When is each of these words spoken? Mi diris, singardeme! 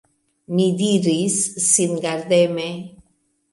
Mi 0.59 0.65
diris, 0.79 1.37
singardeme! 1.67 2.69